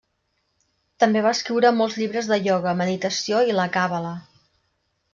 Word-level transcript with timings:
També 1.03 1.21
va 1.25 1.33
escriure 1.37 1.71
molts 1.81 1.99
llibres 2.03 2.31
de 2.33 2.41
ioga, 2.49 2.75
meditació, 2.83 3.45
i 3.53 3.57
la 3.63 3.71
càbala. 3.79 4.19